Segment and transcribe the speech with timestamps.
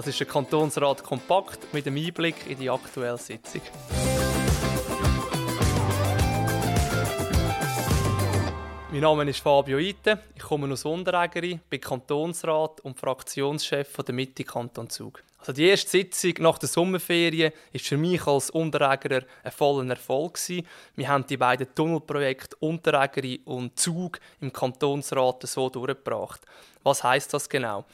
[0.00, 3.60] Das ist der Kantonsrat kompakt mit dem Einblick in die aktuelle Sitzung.
[8.90, 14.42] Mein Name ist Fabio Ite, ich komme aus Unterägeri, bin Kantonsrat und Fraktionschef der Mitte
[14.42, 15.22] Kanton Zug.
[15.38, 20.42] Also die erste Sitzung nach der Sommerferien ist für mich als Unterägerer ein voller Erfolg
[20.42, 20.66] gewesen.
[20.96, 26.40] Wir haben die beiden Tunnelprojekte Unterägeri und Zug im Kantonsrat so durchgebracht.
[26.82, 27.84] Was heißt das genau?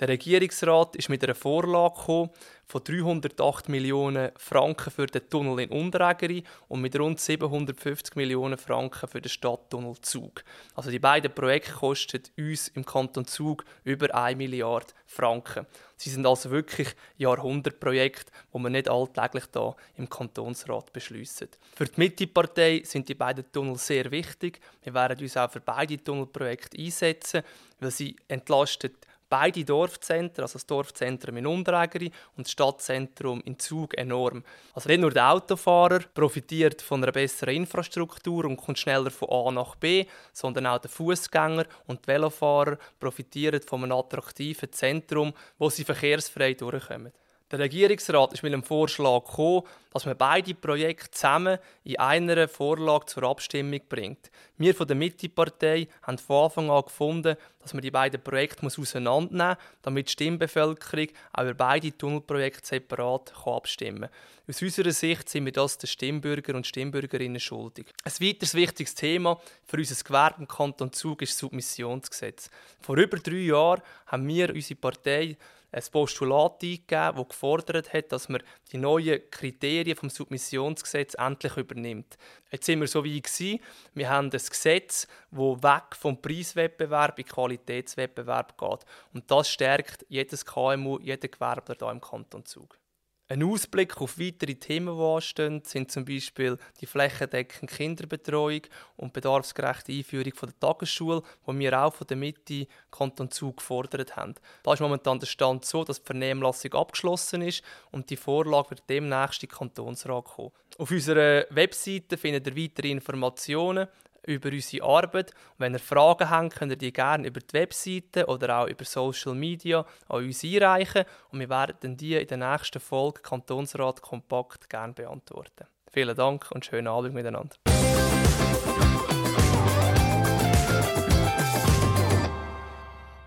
[0.00, 2.30] Der Regierungsrat ist mit einer Vorlage gekommen
[2.66, 9.08] von 308 Millionen Franken für den Tunnel in Unterägeri und mit rund 750 Millionen Franken
[9.08, 10.42] für den Stadttunnel Zug.
[10.74, 15.64] Also die beiden Projekte kosten uns im Kanton Zug über 1 Milliarde Franken.
[15.96, 21.48] Sie sind also wirklich Jahrhundertprojekte, wo man nicht alltäglich da im Kantonsrat beschließen.
[21.76, 24.58] Für die Mittepartei sind die beiden Tunnel sehr wichtig.
[24.82, 27.42] Wir werden uns auch für beide Tunnelprojekte einsetzen,
[27.78, 28.96] weil sie entlastet
[29.28, 34.44] beide Dorfzentren, also das Dorfzentrum in Unterägeri und das Stadtzentrum in Zug enorm.
[34.74, 39.50] Also nicht nur der Autofahrer profitiert von einer besseren Infrastruktur und kommt schneller von A
[39.50, 45.70] nach B, sondern auch der Fußgänger und die Velofahrer profitieren von einem attraktiven Zentrum, wo
[45.70, 47.12] sie verkehrsfrei durchkommen.
[47.50, 53.04] Der Regierungsrat ist mit einem Vorschlag gekommen, dass man beide Projekte zusammen in einer Vorlage
[53.06, 54.30] zur Abstimmung bringt.
[54.56, 59.56] Wir von der Mitte-Partei haben von Anfang an gefunden, dass man die beiden Projekte auseinandernehmen
[59.56, 64.10] muss, damit die Stimmbevölkerung auch über beide Tunnelprojekte separat abstimmen kann.
[64.48, 67.86] Aus unserer Sicht sind wir das den Stimmbürger und Stimmbürgerinnen schuldig.
[68.04, 72.50] Ein weiteres wichtiges Thema für unser Gewerbe im Kanton Zug ist das Submissionsgesetz.
[72.80, 75.36] Vor über drei Jahren haben wir, unsere Partei,
[75.74, 82.16] ein Postulat eingegeben, das gefordert hat, dass man die neuen Kriterien vom Submissionsgesetz endlich übernimmt.
[82.50, 83.58] Jetzt sind wir so wie gewesen.
[83.92, 88.84] Wir haben ein Gesetz, das weg vom Preiswettbewerb in Qualitätswettbewerb geht.
[89.12, 92.78] Und das stärkt jedes KMU, jeden Gewerbler hier im Kanton Zug.
[93.26, 98.60] Ein Ausblick auf weitere Themen, die anstehen, sind zum Beispiel die flächendeckende Kinderbetreuung
[98.96, 104.14] und bedarfsgerechte Einführung von der Tagesschule, die wir auch von der Mitte Kanton Zug gefordert
[104.14, 104.34] haben.
[104.62, 108.82] Da ist momentan der Stand so, dass die Vernehmlassung abgeschlossen ist und die Vorlage wird
[108.90, 110.52] demnächst in den Kantonsrat kommen.
[110.76, 113.88] Auf unserer Webseite findet ihr weitere Informationen
[114.26, 115.30] über unsere Arbeit.
[115.30, 118.84] Und wenn ihr Fragen habt, könnt ihr die gerne über die Webseite oder auch über
[118.84, 124.68] Social Media an uns einreichen und wir werden die in der nächsten Folge Kantonsrat Kompakt
[124.68, 125.66] gerne beantworten.
[125.92, 127.56] Vielen Dank und schönen Abend miteinander.